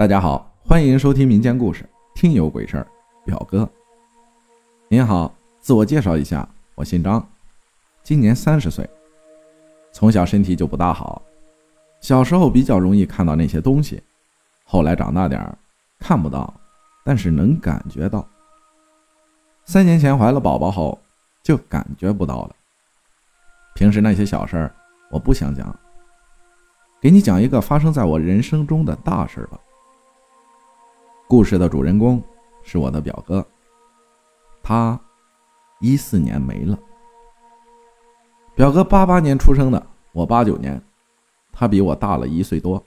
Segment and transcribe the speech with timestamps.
[0.00, 2.86] 大家好，欢迎收听民间故事《听有鬼事儿》。
[3.26, 3.68] 表哥，
[4.88, 7.22] 您好，自我介绍一下，我姓张，
[8.02, 8.88] 今年三十岁，
[9.92, 11.20] 从小身体就不大好，
[12.00, 14.02] 小时候比较容易看到那些东西，
[14.64, 15.58] 后来长大点儿
[15.98, 16.50] 看不到，
[17.04, 18.26] 但是能感觉到。
[19.66, 20.98] 三年前怀了宝宝后
[21.42, 22.56] 就感觉不到了。
[23.74, 24.74] 平时那些小事儿
[25.10, 25.78] 我不想讲，
[27.02, 29.60] 给你讲一个发生在我人生中的大事儿吧。
[31.30, 32.20] 故事的主人公
[32.64, 33.46] 是我的表哥，
[34.64, 35.00] 他
[35.78, 36.76] 一四年没了。
[38.56, 40.82] 表哥八八年出生的，我八九年，
[41.52, 42.84] 他比我大了一岁多。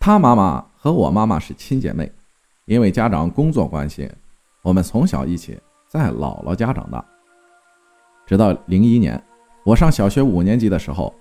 [0.00, 2.12] 他妈妈和我妈妈是亲姐妹，
[2.64, 4.10] 因为家长工作关系，
[4.60, 5.56] 我们从小一起
[5.86, 7.04] 在姥姥家长大。
[8.26, 9.22] 直到零一年，
[9.64, 11.14] 我上小学五年级的时候，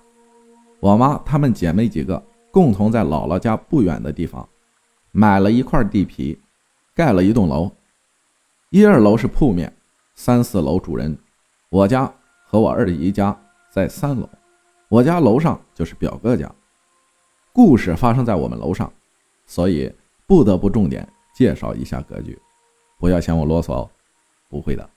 [0.80, 4.50] 我妈她们姐妹几个共同在姥姥家不远的地方。
[5.16, 6.40] 买了一块地皮，
[6.96, 7.72] 盖了一栋楼，
[8.72, 9.72] 一二楼是铺面，
[10.16, 11.16] 三四楼主人，
[11.70, 12.12] 我家
[12.44, 14.28] 和我二姨家在三楼，
[14.90, 16.52] 我家楼上就是表哥家。
[17.52, 18.92] 故事发生在我们楼上，
[19.46, 19.94] 所以
[20.26, 22.36] 不得不重点介绍一下格局，
[22.98, 23.92] 不要嫌我啰嗦哦，
[24.50, 24.90] 不会的。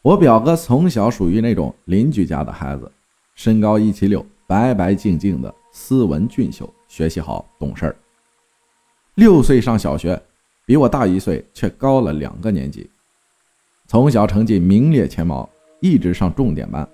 [0.00, 2.88] 我表哥从小属于那种邻居家的孩子，
[3.34, 7.96] 身高一七六，白白净净的，斯文俊秀，学习好，懂事儿。
[9.14, 10.20] 六岁上小学，
[10.66, 12.90] 比我大一岁，却高了两个年级。
[13.86, 15.48] 从小成绩名列前茅，
[15.80, 16.88] 一直上重点班。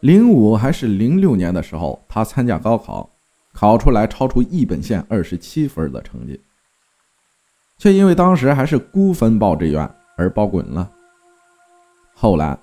[0.00, 3.08] 零五还是零六年的时候，他参加高考，
[3.54, 6.38] 考出来超出一本线二十七分的成绩，
[7.78, 10.90] 却因为当时还是估分报志愿而报滚了。
[12.12, 12.58] 后来，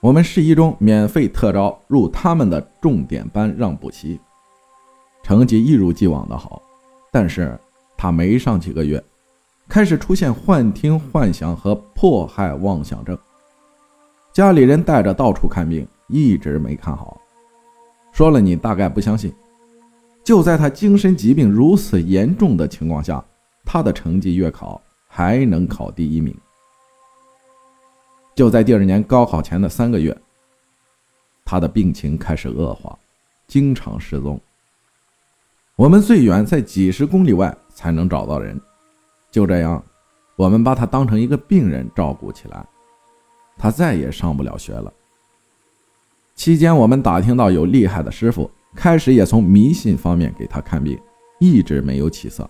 [0.00, 4.18] 我们市一中免费特招入他们的重点班让补习，
[5.22, 6.62] 成绩一如既往的好，
[7.12, 7.54] 但是。
[7.96, 9.02] 他没上几个月，
[9.68, 13.16] 开始出现幻听、幻想和迫害妄想症。
[14.32, 17.20] 家里人带着到处看病，一直没看好。
[18.12, 19.32] 说了你大概不相信。
[20.22, 23.22] 就在他精神疾病如此严重的情况下，
[23.64, 26.34] 他的成绩月考还能考第一名。
[28.34, 30.16] 就在第二年高考前的三个月，
[31.44, 32.98] 他的病情开始恶化，
[33.46, 34.40] 经常失踪。
[35.76, 37.56] 我们最远在几十公里外。
[37.84, 38.58] 才能找到人。
[39.30, 39.84] 就这样，
[40.36, 42.64] 我们把他当成一个病人照顾起来。
[43.58, 44.90] 他再也上不了学了。
[46.34, 50.98] 期间，我们打听到有厉害的师傅，开始也从迷信方面给他看病，
[51.38, 52.48] 一直没有起色。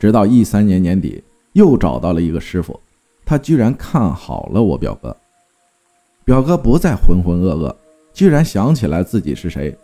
[0.00, 2.78] 直到一三年年底，又找到了一个师傅，
[3.24, 5.16] 他居然看好了我表哥。
[6.24, 7.72] 表哥不再浑浑噩噩，
[8.12, 9.78] 居然想起来自己是谁，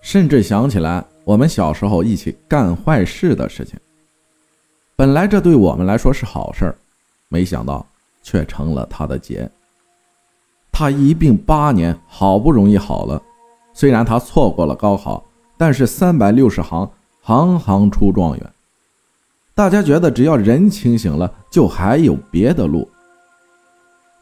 [0.00, 1.04] 甚至想起来。
[1.26, 3.76] 我们小时候一起干坏事的事情，
[4.94, 6.78] 本来这对我们来说是好事儿，
[7.28, 7.84] 没想到
[8.22, 9.50] 却成了他的劫。
[10.70, 13.20] 他一病八年，好不容易好了。
[13.74, 15.20] 虽然他错过了高考，
[15.58, 16.88] 但是三百六十行，
[17.22, 18.52] 行行出状元。
[19.52, 22.88] 大家觉得只要人清醒了，就还有别的路。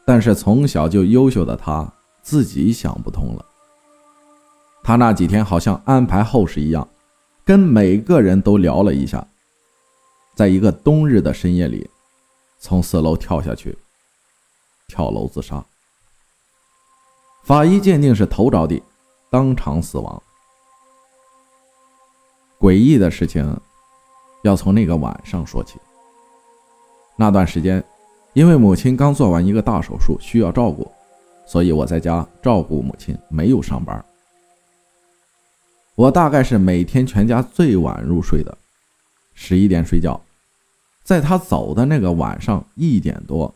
[0.05, 1.87] 但是从小就优秀的他
[2.23, 3.45] 自己想不通了。
[4.83, 6.87] 他那几天好像安排后事一样。
[7.45, 9.23] 跟每个人都聊了一下，
[10.33, 11.87] 在一个冬日的深夜里，
[12.57, 13.77] 从四楼跳下去，
[14.87, 15.63] 跳楼自杀。
[17.43, 18.81] 法医鉴定是头着地，
[19.29, 20.19] 当场死亡。
[22.59, 23.55] 诡异的事情
[24.43, 25.77] 要从那个晚上说起。
[27.15, 27.83] 那段时间，
[28.33, 30.91] 因为母亲刚做完一个大手术，需要照顾，
[31.45, 34.03] 所以我在家照顾母亲，没有上班。
[35.95, 38.57] 我大概是每天全家最晚入睡的，
[39.33, 40.19] 十一点睡觉。
[41.03, 43.53] 在他走的那个晚上一点多，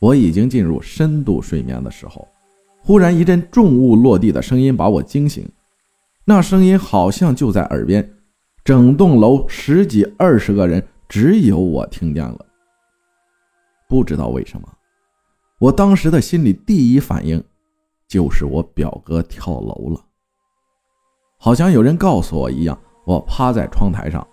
[0.00, 2.26] 我已经进入深度睡眠的时候，
[2.82, 5.48] 忽然一阵重物落地的声音把我惊醒。
[6.24, 8.16] 那声音好像就在耳边，
[8.64, 12.46] 整栋楼十几二十个人只有我听见了。
[13.88, 14.68] 不知道为什么，
[15.60, 17.42] 我当时的心里第一反应
[18.08, 20.04] 就是我表哥跳楼了。
[21.40, 24.26] 好像有人告诉我一样，我趴在窗台上，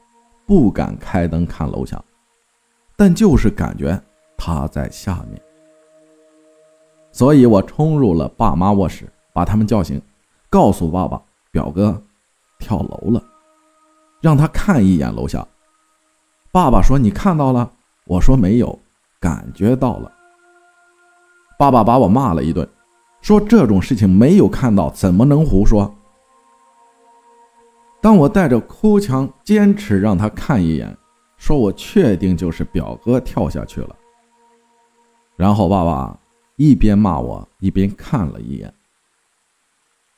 [0.48, 2.04] 不敢开灯看楼下，
[2.96, 4.00] 但就是感觉
[4.36, 5.40] 他在下面，
[7.12, 10.02] 所以我冲入了爸妈卧室，把他们叫醒，
[10.50, 11.22] 告诉爸爸
[11.52, 12.02] 表哥
[12.58, 13.24] 跳楼了，
[14.20, 15.46] 让他看一眼楼下。
[16.52, 17.70] 爸爸说：“你看到了？”
[18.08, 18.80] 我说：“没有，
[19.20, 20.12] 感觉到了。”
[21.60, 22.68] 爸爸把我骂了一顿，
[23.22, 25.94] 说：“这种事情没有看到，怎么能胡说？”
[28.06, 30.96] 当我带着哭腔坚持让他看一眼，
[31.38, 33.96] 说我确定就是表哥跳下去了。
[35.36, 36.16] 然后爸爸
[36.56, 38.72] 一边骂我一边看了一眼，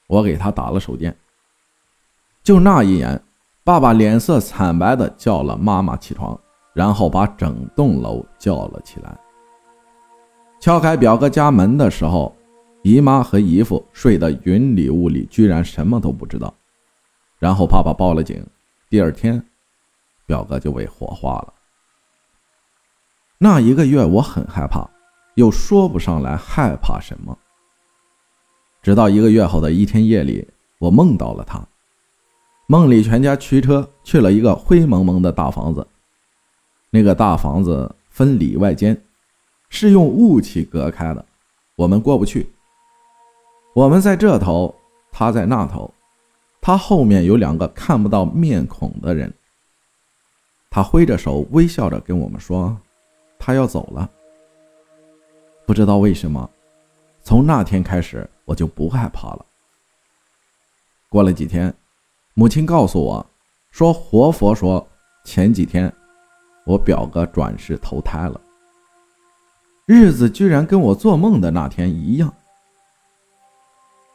[0.07, 1.16] 我给他打了手电。
[2.44, 3.24] 就那一眼，
[3.63, 6.38] 爸爸脸色惨白的叫了妈妈起床，
[6.74, 9.18] 然后把整栋楼叫了起来。
[10.60, 12.36] 敲开表哥家门的时候，
[12.83, 16.54] 姨妈和姨父睡得云里雾里，居然什么都不知道。
[17.39, 18.45] 然后爸爸报了警，
[18.89, 19.44] 第二天，
[20.25, 21.54] 表哥就被火化了。
[23.38, 24.89] 那一个月我很害怕。
[25.36, 27.38] 又说不上来害怕什么。
[28.81, 30.50] 直到一个月后的一天夜里，
[30.80, 31.63] 我梦到了他。
[32.66, 35.88] 梦里全家驱车去了一个灰蒙蒙的大房子，
[36.90, 39.00] 那个大房子分里外间，
[39.69, 41.24] 是用雾气隔开的，
[41.75, 42.51] 我们过不去。
[43.75, 44.74] 我们在这头，
[45.12, 45.94] 他在那头，
[46.68, 49.34] 他后面有两个看不到面孔的人。
[50.69, 52.78] 他挥着手，微笑着跟我们说
[53.40, 54.12] ：“他要走了。”
[55.66, 56.50] 不知道为什么，
[57.22, 59.46] 从那天开始我就不害怕了。
[61.08, 61.74] 过了几天，
[62.34, 63.25] 母亲告诉我，
[63.72, 64.86] 说活佛说
[65.24, 65.90] 前几天
[66.66, 68.42] 我表哥转世投胎了，
[69.86, 72.30] 日子居然跟我做梦的那天一样。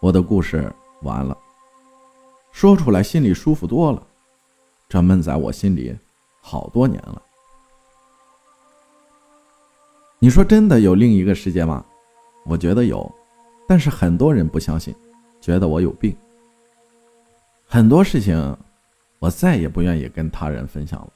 [0.02, 0.70] 我的故事
[1.00, 1.34] 完了，
[2.52, 4.06] 说出来心里舒服多了，
[4.88, 5.96] 这闷在我心里
[6.40, 7.20] 好多年了。
[10.19, 11.84] 你说真的有另一个世界吗？
[12.44, 13.12] 我觉得有，
[13.66, 14.94] 但是很多人不相信，
[15.40, 16.16] 觉得我有病。
[17.66, 18.56] 很多事情，
[19.19, 21.12] 我再也不愿意跟他人分享了。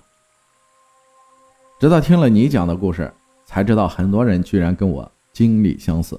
[1.79, 3.13] 直到听了你讲的故事，
[3.45, 6.19] 才知道很多人居然跟我经历相似。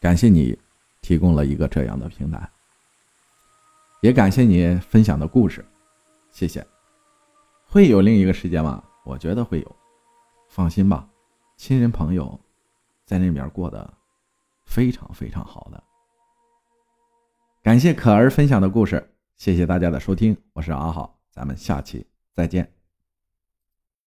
[0.00, 0.56] 感谢你
[1.02, 2.48] 提供了一个这样的平台，
[4.00, 5.64] 也感谢你分享的故事，
[6.30, 6.64] 谢谢。
[7.64, 8.82] 会有另一个世界吗？
[9.04, 9.76] 我觉得会有，
[10.48, 11.08] 放心吧。
[11.56, 12.38] 亲人朋友，
[13.04, 13.92] 在那边过得
[14.64, 15.82] 非常非常好的。
[17.62, 22.77] 感谢可儿分享的故事，谢谢大家的收听，我是阿浩，咱们下期再见。